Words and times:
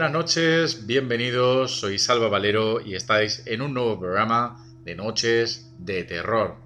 buenas 0.00 0.14
noches, 0.14 0.86
bienvenidos, 0.86 1.78
soy 1.78 1.98
Salva 1.98 2.28
Valero 2.28 2.80
y 2.80 2.94
estáis 2.94 3.42
en 3.44 3.60
un 3.60 3.74
nuevo 3.74 4.00
programa 4.00 4.64
de 4.82 4.94
Noches 4.94 5.72
de 5.76 6.04
Terror. 6.04 6.56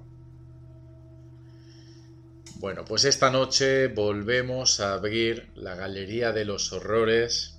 Bueno, 2.61 2.85
pues 2.85 3.05
esta 3.05 3.31
noche 3.31 3.89
volvemos 3.89 4.79
a 4.79 4.93
abrir 4.93 5.51
la 5.57 5.75
Galería 5.75 6.31
de 6.31 6.45
los 6.45 6.73
Horrores 6.73 7.59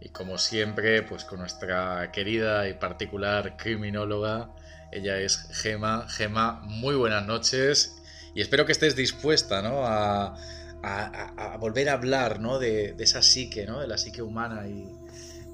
y 0.00 0.10
como 0.10 0.38
siempre, 0.38 1.02
pues 1.02 1.24
con 1.24 1.40
nuestra 1.40 2.12
querida 2.12 2.68
y 2.68 2.74
particular 2.74 3.56
criminóloga, 3.56 4.54
ella 4.92 5.18
es 5.18 5.48
Gema. 5.50 6.06
Gema, 6.08 6.60
muy 6.62 6.94
buenas 6.94 7.26
noches 7.26 8.00
y 8.32 8.42
espero 8.42 8.64
que 8.64 8.70
estés 8.70 8.94
dispuesta, 8.94 9.60
¿no? 9.60 9.84
A, 9.84 10.36
a- 10.82 11.32
a- 11.36 11.54
a 11.54 11.56
volver 11.58 11.88
a 11.88 11.94
hablar 11.94 12.40
¿no? 12.40 12.58
de, 12.58 12.92
de 12.92 13.04
esa 13.04 13.22
psique, 13.22 13.66
¿no? 13.66 13.80
de 13.80 13.86
la 13.88 13.98
psique 13.98 14.22
humana 14.22 14.66
y, 14.68 14.88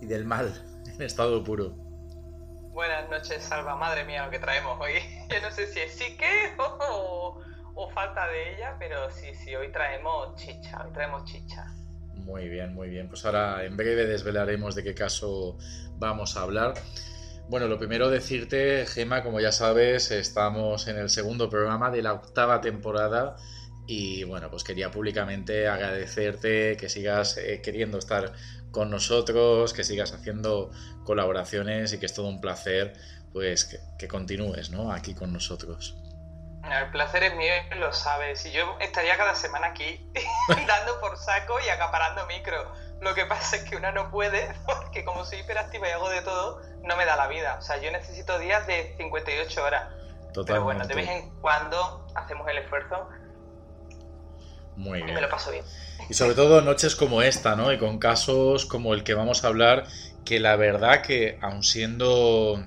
y 0.00 0.06
del 0.06 0.24
mal 0.24 0.52
en 0.86 1.02
estado 1.02 1.42
puro. 1.42 1.74
Buenas 2.72 3.08
noches, 3.08 3.42
Salva. 3.42 3.74
Madre 3.76 4.04
mía, 4.04 4.24
lo 4.26 4.30
que 4.30 4.38
traemos 4.38 4.78
hoy. 4.80 4.92
Yo 5.30 5.40
no 5.40 5.50
sé 5.54 5.66
si 5.72 5.80
es 5.80 5.92
psique 5.92 6.26
o, 6.90 7.40
o 7.74 7.90
falta 7.90 8.26
de 8.28 8.54
ella, 8.54 8.76
pero 8.78 9.10
sí, 9.10 9.34
sí, 9.34 9.54
hoy 9.54 9.72
traemos 9.72 10.36
chicha, 10.36 10.84
hoy 10.84 10.92
traemos 10.92 11.24
chicha. 11.24 11.66
Muy 12.14 12.48
bien, 12.48 12.74
muy 12.74 12.88
bien. 12.88 13.08
Pues 13.08 13.24
ahora 13.24 13.64
en 13.64 13.76
breve 13.76 14.04
desvelaremos 14.06 14.74
de 14.74 14.82
qué 14.82 14.94
caso 14.94 15.56
vamos 15.98 16.36
a 16.36 16.42
hablar. 16.42 16.74
Bueno, 17.48 17.68
lo 17.68 17.78
primero 17.78 18.10
decirte, 18.10 18.84
Gema, 18.86 19.22
como 19.22 19.38
ya 19.40 19.52
sabes, 19.52 20.10
estamos 20.10 20.88
en 20.88 20.98
el 20.98 21.08
segundo 21.08 21.48
programa 21.48 21.90
de 21.92 22.02
la 22.02 22.12
octava 22.14 22.60
temporada 22.60 23.36
y 23.86 24.24
bueno, 24.24 24.50
pues 24.50 24.64
quería 24.64 24.90
públicamente 24.90 25.68
agradecerte 25.68 26.76
que 26.76 26.88
sigas 26.88 27.36
eh, 27.36 27.60
queriendo 27.62 27.98
estar 27.98 28.32
con 28.70 28.90
nosotros, 28.90 29.72
que 29.72 29.84
sigas 29.84 30.12
haciendo 30.12 30.70
colaboraciones 31.04 31.92
y 31.92 31.98
que 31.98 32.06
es 32.06 32.14
todo 32.14 32.28
un 32.28 32.40
placer 32.40 32.94
pues 33.32 33.64
que, 33.64 33.78
que 33.98 34.08
continúes 34.08 34.70
¿no? 34.70 34.92
aquí 34.92 35.14
con 35.14 35.32
nosotros. 35.32 35.96
El 36.70 36.90
placer 36.90 37.22
es 37.22 37.34
mío 37.36 37.52
lo 37.78 37.92
sabes. 37.92 38.44
Y 38.46 38.50
yo 38.50 38.76
estaría 38.80 39.16
cada 39.16 39.34
semana 39.34 39.68
aquí 39.68 40.10
dando 40.66 40.98
por 41.00 41.16
saco 41.16 41.54
y 41.64 41.68
acaparando 41.68 42.26
micro. 42.26 42.72
Lo 43.00 43.14
que 43.14 43.24
pasa 43.26 43.56
es 43.56 43.64
que 43.64 43.76
una 43.76 43.92
no 43.92 44.10
puede 44.10 44.52
porque 44.66 45.04
como 45.04 45.24
soy 45.24 45.40
hiperactiva 45.40 45.88
y 45.88 45.92
hago 45.92 46.08
de 46.08 46.22
todo, 46.22 46.60
no 46.82 46.96
me 46.96 47.04
da 47.04 47.16
la 47.16 47.28
vida. 47.28 47.56
O 47.58 47.62
sea, 47.62 47.76
yo 47.78 47.90
necesito 47.92 48.38
días 48.38 48.66
de 48.66 48.94
58 48.96 49.62
horas. 49.64 49.92
Pero 50.46 50.64
bueno, 50.64 50.86
de 50.86 50.94
vez 50.94 51.08
en 51.08 51.30
cuando 51.40 52.06
hacemos 52.14 52.46
el 52.48 52.58
esfuerzo 52.58 53.08
Muy 54.76 55.02
y 55.02 55.02
bien. 55.02 55.14
me 55.14 55.20
lo 55.20 55.28
paso 55.28 55.50
bien. 55.50 55.64
Y 56.08 56.14
sobre 56.14 56.34
todo 56.34 56.60
noches 56.62 56.94
como 56.96 57.22
esta, 57.22 57.56
¿no? 57.56 57.72
Y 57.72 57.78
con 57.78 57.98
casos 57.98 58.66
como 58.66 58.94
el 58.94 59.02
que 59.04 59.14
vamos 59.14 59.44
a 59.44 59.48
hablar, 59.48 59.86
que 60.24 60.40
la 60.40 60.56
verdad 60.56 61.02
que, 61.02 61.38
aun 61.42 61.62
siendo 61.62 62.64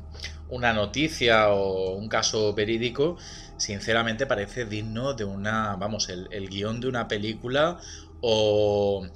una 0.50 0.74
noticia 0.74 1.50
o 1.50 1.92
un 1.94 2.10
caso 2.10 2.54
verídico, 2.54 3.18
sinceramente 3.58 4.26
parece 4.26 4.66
digno 4.66 5.14
de 5.14 5.26
una, 5.26 5.76
vamos, 5.78 6.10
el, 6.10 6.28
el 6.32 6.50
guion 6.50 6.82
de 6.82 6.88
una 6.88 7.08
película 7.08 7.80
o, 8.22 9.08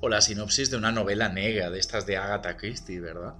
o 0.00 0.08
la 0.08 0.20
sinopsis 0.20 0.70
de 0.70 0.76
una 0.76 0.92
novela 0.92 1.28
negra, 1.28 1.70
de 1.70 1.78
estas 1.78 2.06
de 2.06 2.16
Agatha 2.16 2.56
Christie, 2.56 3.00
¿verdad? 3.00 3.34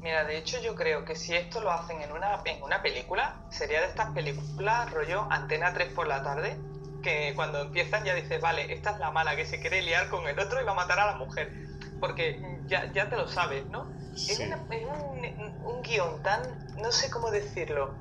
Mira, 0.00 0.24
de 0.24 0.38
hecho 0.38 0.60
yo 0.60 0.74
creo 0.74 1.04
que 1.04 1.14
si 1.14 1.34
esto 1.34 1.60
lo 1.60 1.70
hacen 1.70 2.00
en 2.02 2.12
una, 2.12 2.42
en 2.46 2.62
una 2.62 2.82
película, 2.82 3.36
sería 3.50 3.80
de 3.82 3.86
estas 3.88 4.10
películas 4.12 4.90
rollo 4.90 5.26
Antena 5.30 5.72
3 5.74 5.92
por 5.92 6.06
la 6.08 6.22
tarde, 6.22 6.56
que 7.02 7.32
cuando 7.34 7.60
empiezan 7.60 8.04
ya 8.04 8.14
dices, 8.14 8.40
vale, 8.40 8.72
esta 8.72 8.90
es 8.90 8.98
la 8.98 9.10
mala 9.10 9.36
que 9.36 9.44
se 9.46 9.60
quiere 9.60 9.82
liar 9.82 10.08
con 10.08 10.26
el 10.28 10.38
otro 10.38 10.60
y 10.60 10.64
va 10.64 10.72
a 10.72 10.74
matar 10.74 11.00
a 11.00 11.06
la 11.06 11.14
mujer. 11.16 11.52
Porque 11.98 12.40
ya, 12.66 12.92
ya 12.92 13.08
te 13.08 13.16
lo 13.16 13.26
sabes, 13.26 13.68
¿no? 13.70 13.90
Es, 14.26 14.38
una- 14.40 14.64
es 14.70 14.84
un, 14.86 15.54
un 15.62 15.82
guion 15.82 16.22
tan, 16.22 16.40
no 16.76 16.90
sé 16.92 17.10
cómo 17.10 17.30
decirlo, 17.30 17.98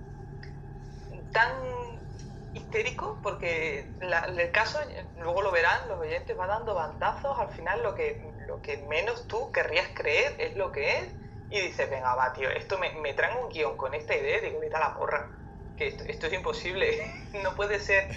tan 1.32 1.52
histérico, 2.54 3.20
porque 3.22 3.96
la- 4.02 4.26
el 4.26 4.52
caso, 4.52 4.80
luego 5.18 5.42
lo 5.42 5.52
verán, 5.52 5.88
los 5.88 6.00
oyentes 6.00 6.38
va 6.38 6.48
dando 6.48 6.74
bandazos, 6.74 7.38
al 7.40 7.50
final 7.50 7.82
lo 7.84 7.94
que, 7.96 8.20
lo 8.48 8.62
que 8.62 8.78
menos 8.78 9.28
tú 9.28 9.52
querrías 9.52 9.88
creer 9.96 10.36
es 10.40 10.56
lo 10.56 10.72
que 10.72 10.98
es, 10.98 11.16
y 11.50 11.60
dices, 11.62 11.90
venga, 11.90 12.14
va, 12.16 12.32
tío, 12.34 12.50
esto 12.50 12.78
me, 12.78 12.92
me 12.96 13.14
traen 13.14 13.38
un 13.38 13.50
guion 13.50 13.76
con 13.78 13.94
esta 13.94 14.16
idea, 14.16 14.40
digo, 14.42 14.60
vete 14.60 14.76
a 14.78 14.80
la 14.80 14.96
porra, 14.96 15.20
que 15.76 15.88
esto, 15.88 16.04
esto 16.08 16.28
es 16.28 16.34
imposible, 16.34 16.98
no 17.34 17.56
puede 17.56 17.80
ser 17.80 18.08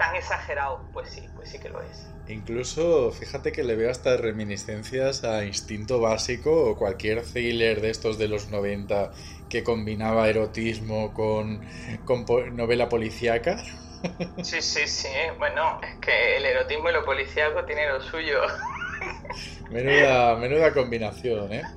tan 0.00 0.16
exagerado. 0.16 0.90
Pues 0.92 1.10
sí, 1.10 1.30
pues 1.36 1.48
sí 1.50 1.60
que 1.60 1.70
lo 1.70 1.82
es. 1.82 2.16
Incluso, 2.26 3.10
fíjate 3.12 3.50
que 3.52 3.64
le 3.64 3.74
veo 3.76 3.90
hasta 3.90 4.16
reminiscencias 4.16 5.24
a 5.24 5.44
Instinto 5.44 6.00
Básico 6.00 6.70
o 6.70 6.76
cualquier 6.76 7.22
thriller 7.24 7.80
de 7.80 7.90
estos 7.90 8.18
de 8.18 8.28
los 8.28 8.48
90 8.50 9.10
que 9.48 9.64
combinaba 9.64 10.28
erotismo 10.28 11.12
con, 11.12 11.60
con 12.04 12.24
po- 12.26 12.44
novela 12.46 12.88
policíaca. 12.88 13.64
Sí, 14.42 14.60
sí, 14.62 14.86
sí, 14.86 15.08
bueno, 15.38 15.78
es 15.82 15.98
que 16.00 16.36
el 16.38 16.44
erotismo 16.46 16.88
y 16.90 16.92
lo 16.92 17.04
policíaco 17.04 17.64
tiene 17.64 17.86
lo 17.88 18.00
suyo. 18.00 18.40
Menuda, 19.68 20.36
menuda 20.36 20.72
combinación, 20.74 21.52
¿eh? 21.54 21.72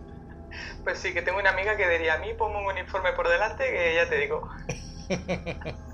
Pues 0.84 1.00
sí, 1.00 1.13
que 1.13 1.22
tengo 1.22 1.40
una 1.40 1.51
amiga 1.51 1.75
que 1.78 1.88
diría, 1.90 2.16
a 2.16 2.17
mí 2.19 2.34
pongo 2.38 2.59
un 2.59 2.66
uniforme 2.66 3.13
por 3.13 3.28
delante 3.28 3.63
que 3.72 3.95
ya 3.95 4.07
te 4.09 4.17
digo. 4.17 4.47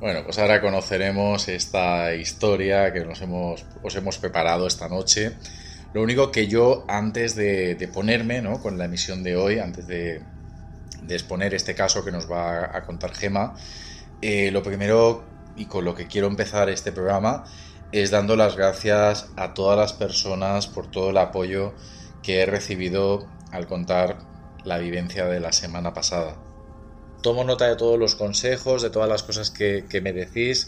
Bueno, 0.00 0.24
pues 0.24 0.38
ahora 0.38 0.62
conoceremos 0.62 1.48
esta 1.48 2.14
historia 2.14 2.90
que 2.90 3.04
nos 3.04 3.20
hemos, 3.20 3.66
os 3.82 3.94
hemos 3.96 4.16
preparado 4.16 4.66
esta 4.66 4.88
noche. 4.88 5.32
Lo 5.92 6.00
único 6.00 6.32
que 6.32 6.46
yo, 6.46 6.86
antes 6.88 7.34
de, 7.34 7.74
de 7.74 7.86
ponerme 7.86 8.40
¿no? 8.40 8.62
con 8.62 8.78
la 8.78 8.86
emisión 8.86 9.22
de 9.22 9.36
hoy, 9.36 9.58
antes 9.58 9.86
de, 9.86 10.22
de 11.02 11.14
exponer 11.14 11.52
este 11.52 11.74
caso 11.74 12.02
que 12.02 12.12
nos 12.12 12.30
va 12.30 12.74
a 12.74 12.82
contar 12.86 13.12
Gema, 13.12 13.54
eh, 14.22 14.50
lo 14.50 14.62
primero 14.62 15.22
y 15.54 15.66
con 15.66 15.84
lo 15.84 15.94
que 15.94 16.06
quiero 16.06 16.28
empezar 16.28 16.70
este 16.70 16.92
programa 16.92 17.44
es 17.92 18.10
dando 18.10 18.36
las 18.36 18.56
gracias 18.56 19.28
a 19.36 19.52
todas 19.52 19.78
las 19.78 19.92
personas 19.92 20.66
por 20.66 20.90
todo 20.90 21.10
el 21.10 21.18
apoyo 21.18 21.74
que 22.22 22.40
he 22.40 22.46
recibido 22.46 23.28
al 23.52 23.66
contar 23.66 24.16
la 24.64 24.78
vivencia 24.78 25.26
de 25.26 25.40
la 25.40 25.52
semana 25.52 25.92
pasada 25.92 26.36
tomo 27.20 27.44
nota 27.44 27.66
de 27.68 27.76
todos 27.76 27.98
los 27.98 28.14
consejos, 28.14 28.82
de 28.82 28.90
todas 28.90 29.08
las 29.08 29.22
cosas 29.22 29.50
que, 29.50 29.84
que 29.88 30.00
me 30.00 30.12
decís. 30.12 30.66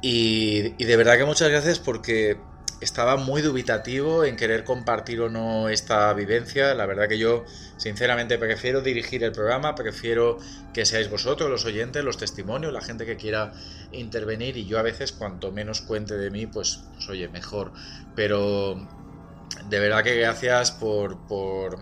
Y, 0.00 0.84
de 0.84 0.96
verdad 0.96 1.16
que 1.16 1.24
muchas 1.24 1.50
gracias 1.50 1.78
porque 1.78 2.38
estaba 2.80 3.16
muy 3.16 3.42
dubitativo 3.42 4.24
en 4.24 4.36
querer 4.36 4.62
compartir 4.62 5.20
o 5.20 5.28
no 5.28 5.68
esta 5.68 6.12
vivencia. 6.12 6.74
La 6.74 6.86
verdad 6.86 7.08
que 7.08 7.18
yo, 7.18 7.44
sinceramente, 7.76 8.38
prefiero 8.38 8.80
dirigir 8.80 9.24
el 9.24 9.32
programa, 9.32 9.74
prefiero 9.74 10.38
que 10.72 10.86
seáis 10.86 11.10
vosotros, 11.10 11.50
los 11.50 11.64
oyentes, 11.64 12.04
los 12.04 12.16
testimonios, 12.16 12.72
la 12.72 12.80
gente 12.80 13.04
que 13.04 13.16
quiera 13.16 13.52
intervenir. 13.90 14.56
Y 14.56 14.66
yo 14.66 14.78
a 14.78 14.82
veces, 14.82 15.10
cuanto 15.10 15.50
menos 15.50 15.80
cuente 15.80 16.16
de 16.16 16.30
mí, 16.30 16.46
pues, 16.46 16.80
pues 16.94 17.08
oye, 17.08 17.28
mejor. 17.28 17.72
Pero 18.14 18.86
de 19.68 19.80
verdad 19.80 20.04
que 20.04 20.14
gracias 20.14 20.70
por, 20.70 21.26
por 21.26 21.78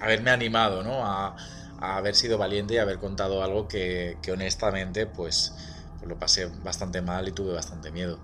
haberme 0.00 0.30
animado, 0.30 0.82
¿no? 0.82 1.04
A, 1.04 1.36
a 1.78 1.96
haber 1.98 2.14
sido 2.16 2.38
valiente 2.38 2.74
y 2.74 2.78
haber 2.78 2.98
contado 2.98 3.42
algo 3.42 3.68
que, 3.68 4.20
que 4.22 4.32
honestamente, 4.32 5.06
pues, 5.06 5.56
pues 5.98 6.08
lo 6.08 6.18
pasé 6.18 6.46
bastante 6.62 7.02
mal 7.02 7.28
y 7.28 7.32
tuve 7.32 7.54
bastante 7.54 7.92
miedo. 7.92 8.22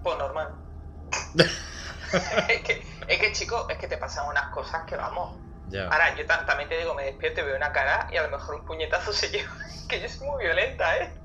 Pues 0.00 0.16
normal. 0.18 0.48
es, 2.48 2.62
que, 2.62 2.84
es 3.08 3.18
que, 3.20 3.32
chico, 3.32 3.68
es 3.68 3.78
que 3.78 3.88
te 3.88 3.96
pasan 3.98 4.28
unas 4.28 4.48
cosas 4.50 4.84
que 4.86 4.96
vamos. 4.96 5.40
Ya. 5.66 5.98
Ahora, 5.98 6.14
yo 6.16 6.24
ta- 6.26 6.44
también 6.46 6.68
te 6.68 6.78
digo, 6.78 6.94
me 6.94 7.04
despierto 7.04 7.40
y 7.40 7.44
veo 7.44 7.56
una 7.56 7.72
cara 7.72 8.08
y 8.12 8.16
a 8.16 8.22
lo 8.22 8.30
mejor 8.30 8.56
un 8.56 8.64
puñetazo 8.64 9.12
se 9.12 9.28
lleva. 9.30 9.50
que 9.88 10.00
yo 10.00 10.08
soy 10.08 10.26
muy 10.28 10.44
violenta, 10.44 10.96
¿eh? 10.98 11.21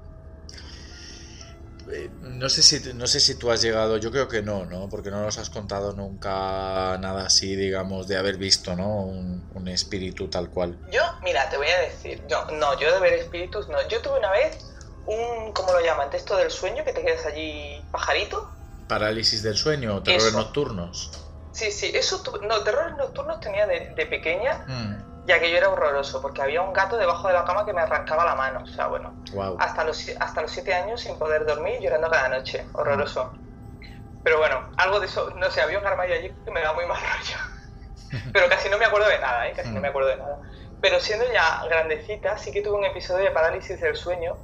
Eh, 1.93 2.09
No 2.21 2.49
sé 2.49 2.61
si 2.63 2.93
no 2.93 3.07
sé 3.07 3.19
si 3.19 3.37
tú 3.39 3.49
has 3.51 3.61
llegado, 3.61 3.97
yo 3.97 4.11
creo 4.11 4.27
que 4.27 4.41
no, 4.41 4.65
¿no? 4.65 4.89
Porque 4.89 5.09
no 5.09 5.21
nos 5.21 5.37
has 5.37 5.49
contado 5.49 5.93
nunca 5.93 6.97
nada 6.99 7.25
así, 7.25 7.55
digamos, 7.55 8.07
de 8.07 8.17
haber 8.17 8.37
visto, 8.37 8.75
¿no? 8.75 9.05
Un, 9.05 9.47
un 9.53 9.67
espíritu 9.67 10.29
tal 10.29 10.49
cual. 10.49 10.79
Yo, 10.91 11.01
mira, 11.23 11.49
te 11.49 11.57
voy 11.57 11.67
a 11.67 11.79
decir, 11.81 12.23
yo, 12.29 12.45
no, 12.53 12.77
yo 12.79 12.93
de 12.93 12.99
ver 12.99 13.13
espíritus 13.13 13.69
no. 13.69 13.77
Yo 13.89 14.01
tuve 14.01 14.19
una 14.19 14.31
vez 14.31 14.57
un, 15.05 15.53
¿cómo 15.53 15.71
lo 15.71 15.79
llaman? 15.81 16.09
Texto 16.09 16.35
del 16.35 16.51
sueño, 16.51 16.83
que 16.83 16.93
te 16.93 17.03
quedas 17.03 17.25
allí 17.25 17.87
pajarito. 17.91 18.49
Parálisis 18.87 19.43
del 19.43 19.55
sueño, 19.57 20.01
terrores 20.03 20.27
Eso. 20.27 20.37
nocturnos. 20.39 21.11
Sí, 21.51 21.71
sí, 21.71 21.91
eso, 21.95 22.21
tu- 22.21 22.39
no, 22.43 22.61
terrores 22.63 22.95
nocturnos 22.97 23.39
tenía 23.39 23.65
de, 23.65 23.93
de 23.95 24.05
pequeña, 24.05 24.63
Mm, 24.67 24.96
ya 25.27 25.39
que 25.41 25.51
yo 25.51 25.57
era 25.57 25.69
horroroso, 25.69 26.21
porque 26.21 26.41
había 26.41 26.61
un 26.61 26.71
gato 26.71 26.95
debajo 26.95 27.27
de 27.27 27.33
la 27.33 27.43
cama 27.43 27.65
que 27.65 27.73
me 27.73 27.81
arrancaba 27.81 28.23
la 28.23 28.35
mano, 28.35 28.61
o 28.63 28.67
sea, 28.67 28.87
bueno, 28.87 29.13
wow. 29.33 29.57
hasta 29.59 29.83
los, 29.83 30.09
hasta 30.19 30.41
los 30.41 30.49
siete 30.49 30.73
años 30.73 31.01
sin 31.01 31.19
poder 31.19 31.45
dormir, 31.45 31.79
llorando 31.81 32.09
cada 32.09 32.29
noche, 32.29 32.65
horroroso. 32.73 33.33
Pero 34.23 34.37
bueno, 34.39 34.69
algo 34.77 35.01
de 35.01 35.05
eso, 35.05 35.29
no 35.35 35.51
sé, 35.51 35.61
había 35.61 35.79
un 35.79 35.85
armario 35.85 36.15
allí 36.15 36.31
que 36.45 36.51
me 36.51 36.61
daba 36.61 36.75
muy 36.75 36.85
mal 36.85 36.97
rollo. 37.01 38.23
Pero 38.31 38.47
casi 38.47 38.69
no 38.69 38.77
me 38.77 38.85
acuerdo 38.85 39.09
de 39.09 39.19
nada, 39.19 39.47
¿eh? 39.49 39.53
Casi 39.53 39.69
no 39.69 39.81
me 39.81 39.89
acuerdo 39.89 40.09
de 40.09 40.17
nada. 40.17 40.39
Pero 40.79 40.99
siendo 41.01 41.29
ya 41.31 41.61
grandecita, 41.69 42.37
sí 42.37 42.51
que 42.53 42.61
tuve 42.61 42.77
un 42.77 42.85
episodio 42.85 43.25
de 43.25 43.31
parálisis 43.31 43.81
del 43.81 43.97
sueño 43.97 44.37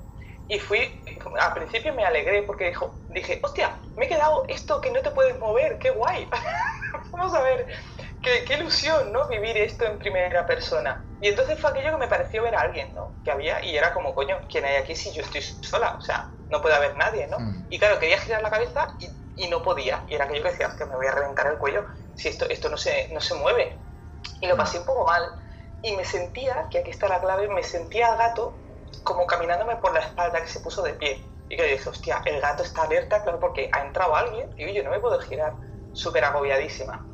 y 0.50 0.60
fui, 0.60 1.02
al 1.40 1.54
principio 1.54 1.94
me 1.94 2.06
alegré 2.06 2.44
porque 2.44 2.68
dijo, 2.68 3.00
dije, 3.08 3.40
hostia, 3.42 3.78
me 3.96 4.06
he 4.06 4.10
quedado 4.10 4.44
esto 4.50 4.82
que 4.82 4.92
no 4.92 5.02
te 5.02 5.12
puedes 5.12 5.40
mover, 5.40 5.78
qué 5.80 5.92
guay. 5.92 6.28
Vamos 7.14 7.34
a 7.34 7.42
ver, 7.42 7.68
qué, 8.24 8.44
qué 8.46 8.56
ilusión, 8.56 9.12
¿no? 9.12 9.28
Vivir 9.28 9.58
esto 9.58 9.86
en 9.86 10.00
primera 10.00 10.46
persona. 10.46 11.06
Y 11.22 11.28
entonces 11.28 11.60
fue 11.60 11.70
aquello 11.70 11.92
que 11.92 11.98
me 11.98 12.08
pareció 12.08 12.42
ver 12.42 12.56
a 12.56 12.62
alguien, 12.62 12.94
¿no? 12.96 13.12
Que 13.24 13.32
había, 13.32 13.64
y 13.64 13.78
era 13.78 13.94
como, 13.94 14.16
coño, 14.16 14.38
¿quién 14.50 14.66
hay 14.66 14.78
aquí 14.78 14.96
si 14.96 15.14
yo 15.14 15.22
estoy 15.22 15.42
sola? 15.42 15.96
O 15.98 16.02
sea, 16.02 16.30
no 16.50 16.62
puede 16.62 16.76
haber 16.76 16.96
nadie, 16.98 17.28
¿no? 17.28 17.40
Mm. 17.40 17.68
Y 17.70 17.78
claro, 17.78 18.00
quería 18.00 18.18
girar 18.18 18.42
la 18.42 18.50
cabeza 18.50 18.96
y, 19.00 19.10
y 19.46 19.48
no 19.50 19.62
podía. 19.62 20.04
Y 20.08 20.16
era 20.16 20.26
aquello 20.26 20.44
que 20.44 20.50
decía, 20.50 20.76
que 20.78 20.86
me 20.86 20.96
voy 20.96 21.08
a 21.08 21.12
reventar 21.12 21.48
el 21.48 21.58
cuello 21.58 21.86
si 22.16 22.30
esto, 22.30 22.48
esto 22.50 22.70
no, 22.70 22.78
se, 22.78 23.10
no 23.14 23.22
se 23.22 23.36
mueve. 23.36 23.78
Y 24.42 24.48
lo 24.48 24.58
pasé 24.58 24.80
un 24.80 24.86
poco 24.86 25.06
mal. 25.06 25.24
Y 25.82 25.96
me 25.96 26.06
sentía, 26.06 26.68
que 26.70 26.80
aquí 26.80 26.92
está 26.92 27.08
la 27.08 27.20
clave, 27.20 27.48
me 27.50 27.64
sentía 27.64 28.12
al 28.12 28.18
gato 28.18 28.58
como 29.04 29.26
caminándome 29.26 29.76
por 29.78 29.94
la 29.94 30.00
espalda 30.00 30.42
que 30.42 30.48
se 30.48 30.62
puso 30.62 30.82
de 30.82 30.94
pie. 30.94 31.22
Y 31.50 31.58
que 31.58 31.64
dije, 31.64 31.90
hostia, 31.90 32.22
el 32.26 32.40
gato 32.40 32.64
está 32.64 32.84
alerta, 32.84 33.22
claro, 33.24 33.40
porque 33.40 33.70
ha 33.72 33.82
entrado 33.82 34.16
alguien 34.16 34.50
y 34.58 34.74
yo 34.74 34.84
no 34.84 34.92
me 34.92 35.00
puedo 35.00 35.20
girar. 35.20 35.54
Súper 35.94 36.24
agobiadísima. 36.26 37.13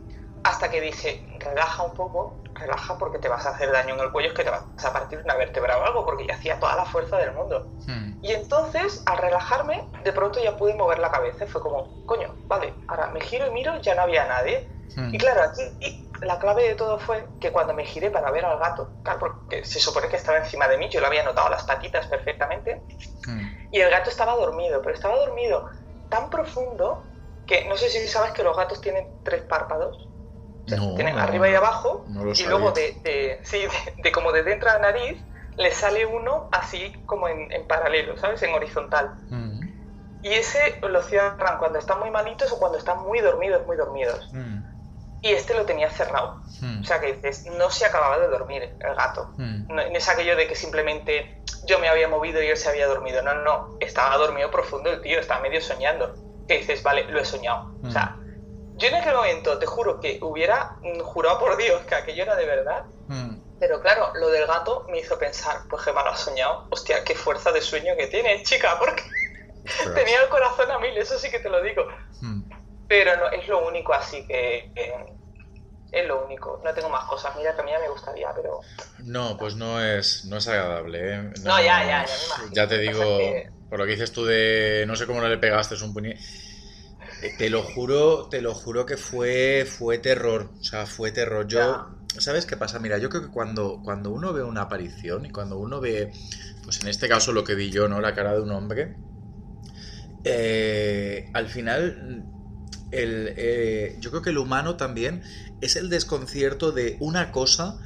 Hasta 0.50 0.70
que 0.70 0.82
dije, 0.82 1.26
relaja 1.40 1.84
un 1.84 1.94
poco, 1.94 2.42
relaja 2.56 2.98
porque 2.98 3.20
te 3.20 3.30
vas 3.30 3.46
a 3.46 3.52
hacer 3.52 3.72
daño 3.72 3.94
en 3.94 4.00
el 4.02 4.12
cuello, 4.12 4.30
es 4.30 4.34
que 4.36 4.44
te 4.44 4.50
vas 4.50 4.64
a 4.84 4.92
partir 4.94 5.22
una 5.24 5.36
vértebra 5.36 5.78
o 5.78 5.86
algo, 5.86 6.06
porque 6.06 6.26
ya 6.28 6.34
hacía 6.36 6.60
toda 6.60 6.76
la 6.76 6.86
fuerza 6.86 7.18
del 7.18 7.34
mundo. 7.34 7.72
Mm, 7.88 8.14
Y 8.22 8.34
entonces, 8.34 9.02
al 9.06 9.18
relajarme, 9.18 9.82
de 10.04 10.12
pronto 10.14 10.40
ya 10.42 10.58
pude 10.58 10.74
mover 10.74 11.00
la 11.00 11.12
cabeza. 11.12 11.46
Fue 11.48 11.62
como, 11.62 12.02
coño, 12.06 12.36
vale, 12.48 12.74
ahora 12.88 13.08
me 13.12 13.22
giro 13.22 13.48
y 13.48 13.52
miro, 13.52 13.80
ya 13.82 13.96
no 13.96 14.02
había 14.02 14.26
nadie. 14.26 14.70
mm. 14.96 15.14
Y 15.14 15.18
claro, 15.18 15.44
aquí 15.44 15.62
y 15.82 16.10
la 16.22 16.38
clave 16.40 16.68
de 16.68 16.76
todo 16.76 16.98
fue 17.00 17.30
que 17.40 17.52
cuando 17.52 17.74
me 17.74 17.86
giré 17.86 18.12
para 18.12 18.32
ver 18.32 18.44
al 18.44 18.60
gato, 18.60 18.96
claro, 19.04 19.20
porque 19.20 19.64
se 19.64 19.80
supone 19.80 20.10
que 20.10 20.18
estaba 20.18 20.40
encima 20.40 20.68
de 20.68 20.78
mí, 20.78 20.90
yo 20.90 21.00
lo 21.00 21.08
había 21.08 21.24
notado 21.24 21.48
las 21.50 21.64
patitas 21.64 22.08
perfectamente, 22.08 22.84
Mm. 23.28 23.48
y 23.72 23.80
el 23.82 23.90
gato 23.90 24.10
estaba 24.10 24.34
dormido, 24.36 24.82
pero 24.82 24.96
estaba 24.96 25.16
dormido 25.18 25.66
tan 26.10 26.30
profundo 26.30 27.06
que 27.46 27.66
no 27.68 27.78
sé 27.78 27.90
si 27.90 28.08
sabes 28.08 28.32
que 28.32 28.44
los 28.44 28.56
gatos 28.58 28.82
tienen 28.82 29.08
tres 29.24 29.44
párpados. 29.44 30.09
No, 30.78 31.18
arriba 31.20 31.50
y 31.50 31.56
abajo, 31.56 32.06
No 32.10 32.24
lo 32.24 32.36
y 32.36 32.44
luego 32.46 32.72
sabía. 32.72 32.82
de, 32.82 33.02
de- 33.04 33.40
sí, 33.44 33.60
de, 33.62 33.70
de 34.04 34.12
como 34.12 34.32
de 34.32 34.44
dentro 34.44 34.70
de 34.72 34.76
la 34.80 34.92
nariz 34.92 35.24
le 35.58 35.72
sale 35.72 36.06
uno 36.06 36.48
así 36.52 36.94
como 37.06 37.28
en, 37.28 37.52
en 37.52 37.68
paralelo, 37.68 38.16
¿sabes? 38.18 38.42
En 38.44 38.54
horizontal. 38.54 39.12
Mm, 39.30 39.62
Y 40.22 40.34
ese 40.34 40.80
lo 40.84 41.02
cierran 41.02 41.58
cuando 41.60 41.80
están 41.80 42.00
muy 42.00 42.12
malitos 42.12 42.52
o 42.52 42.60
cuando 42.60 42.78
están 42.78 43.00
muy 43.04 43.20
dormidos, 43.22 43.66
muy 43.66 43.78
dormidos. 43.78 44.30
mm, 44.34 44.64
Y 45.22 45.32
este 45.34 45.54
lo 45.54 45.66
tenía 45.66 45.90
cerrado. 45.90 46.36
mm, 46.62 46.82
O 46.82 46.84
sea 46.84 47.00
que 47.00 47.14
dices, 47.14 47.46
no 47.48 47.70
se 47.70 47.86
acababa 47.86 48.20
de 48.20 48.28
dormir 48.28 48.64
el 48.80 48.96
gato. 48.96 49.34
No, 49.38 49.76
no 49.76 49.82
es 49.82 50.10
aquello 50.10 50.36
de 50.36 50.48
que 50.48 50.56
simplemente 50.56 51.42
yo 51.64 51.80
me 51.80 51.90
había 51.90 52.08
movido 52.08 52.42
y 52.42 52.48
él 52.48 52.58
se 52.58 52.70
había 52.70 52.88
dormido. 52.88 53.22
No, 53.22 53.34
no, 53.36 53.76
estaba 53.80 54.18
dormido 54.18 54.50
profundo 54.52 54.90
el 54.90 55.02
tío, 55.02 55.20
estaba 55.20 55.42
medio 55.42 55.62
soñando. 55.62 56.16
Que 56.48 56.58
dices, 56.58 56.82
vale, 56.84 57.06
lo 57.10 57.20
he 57.20 57.26
soñado. 57.26 57.60
O 57.86 57.92
sea, 57.92 58.19
yo 58.80 58.88
en 58.88 58.96
aquel 58.96 59.14
momento 59.14 59.58
te 59.60 59.66
juro 59.66 60.00
que 60.00 60.20
hubiera 60.22 60.80
jurado 61.04 61.40
por 61.40 61.58
Dios 61.58 61.84
que 61.84 61.96
aquello 61.96 62.24
era 62.24 62.36
de 62.36 62.46
verdad. 62.46 62.86
Mm. 63.08 63.42
Pero 63.60 63.82
claro, 63.82 64.12
lo 64.16 64.30
del 64.30 64.48
gato 64.48 64.86
me 64.90 65.00
hizo 65.00 65.20
pensar, 65.20 65.58
pues 65.70 65.86
me 65.88 65.94
lo 65.94 66.10
has 66.10 66.20
soñado. 66.20 66.66
Hostia, 66.72 67.04
qué 67.04 67.14
fuerza 67.14 67.52
de 67.52 67.62
sueño 67.62 67.94
que 67.98 68.08
tienes, 68.08 68.44
chica, 68.44 68.78
porque 68.80 69.04
tenía 69.94 70.22
el 70.22 70.30
corazón 70.30 70.72
a 70.72 70.80
mil, 70.80 70.98
eso 70.98 71.20
sí 71.20 71.30
que 71.30 71.40
te 71.40 71.50
lo 71.50 71.62
digo. 71.62 71.86
Mm. 72.22 72.44
Pero 72.88 73.18
no, 73.18 73.30
es 73.30 73.48
lo 73.48 73.68
único 73.68 73.94
así 73.94 74.26
que, 74.26 74.72
es 75.92 76.08
lo 76.08 76.26
único. 76.26 76.62
No 76.64 76.74
tengo 76.74 76.90
más 76.90 77.06
cosas. 77.06 77.36
Mira 77.36 77.54
que 77.54 77.62
a 77.62 77.64
mí 77.64 77.72
ya 77.72 77.80
me 77.80 77.90
gustaría, 77.90 78.34
pero 78.34 78.60
No, 79.00 79.38
pues 79.38 79.56
no 79.56 79.84
es, 79.84 80.26
no 80.26 80.38
es 80.38 80.48
agradable, 80.48 81.14
¿eh? 81.16 81.18
No, 81.44 81.60
ya, 81.60 81.84
ya, 81.84 82.06
ya 82.06 82.16
me 82.18 82.26
imagino. 82.26 82.52
Ya 82.54 82.68
te 82.68 82.78
digo, 82.78 83.18
que- 83.18 83.50
por 83.68 83.80
lo 83.80 83.86
que 83.86 83.92
dices 83.92 84.12
tú 84.12 84.26
de 84.26 84.86
no 84.88 84.96
sé 84.96 85.06
cómo 85.06 85.22
no 85.22 85.28
le 85.28 85.38
pegaste 85.38 85.76
es 85.76 85.82
un 85.82 85.94
puñe. 85.94 86.16
Eh, 87.22 87.34
Te 87.38 87.50
lo 87.50 87.64
juro, 87.64 88.28
te 88.30 88.42
lo 88.42 88.54
juro 88.54 88.86
que 88.86 88.98
fue, 88.98 89.66
fue 89.70 89.98
terror. 89.98 90.52
O 90.60 90.64
sea, 90.64 90.86
fue 90.86 91.12
terror. 91.12 91.48
Yo, 91.48 91.88
¿sabes 92.18 92.46
qué 92.46 92.58
pasa? 92.58 92.80
Mira, 92.80 92.98
yo 92.98 93.10
creo 93.10 93.24
que 93.24 93.30
cuando, 93.30 93.82
cuando 93.84 94.12
uno 94.12 94.34
ve 94.34 94.44
una 94.44 94.62
aparición 94.64 95.26
y 95.26 95.30
cuando 95.32 95.58
uno 95.58 95.80
ve, 95.82 96.12
pues 96.64 96.82
en 96.82 96.88
este 96.88 97.08
caso 97.10 97.32
lo 97.34 97.44
que 97.44 97.56
vi 97.56 97.70
yo, 97.72 97.88
¿no? 97.90 98.00
La 98.02 98.14
cara 98.16 98.34
de 98.34 98.42
un 98.42 98.52
hombre, 98.52 98.96
eh, 100.24 101.30
al 101.34 101.48
final, 101.48 102.24
el, 102.92 103.34
eh, 103.38 103.98
yo 104.00 104.10
creo 104.12 104.22
que 104.22 104.30
el 104.32 104.38
humano 104.38 104.76
también 104.78 105.24
es 105.62 105.76
el 105.76 105.90
desconcierto 105.90 106.72
de 106.72 106.98
una 107.00 107.32
cosa 107.32 107.80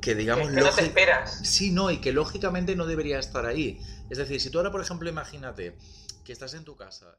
que, 0.00 0.14
digamos, 0.14 0.48
que 0.48 0.60
no 0.60 0.70
te 0.70 0.82
esperas. 0.82 1.40
Sí, 1.44 1.70
no, 1.70 1.90
y 1.90 2.00
que 2.00 2.12
lógicamente 2.12 2.76
no 2.76 2.86
debería 2.86 3.18
estar 3.18 3.46
ahí. 3.46 3.80
Es 4.10 4.18
decir, 4.18 4.40
si 4.40 4.50
tú 4.50 4.58
ahora, 4.58 4.70
por 4.70 4.80
ejemplo, 4.80 5.08
imagínate 5.08 5.76
que 6.24 6.32
estás 6.32 6.54
en 6.54 6.64
tu 6.64 6.76
casa. 6.76 7.18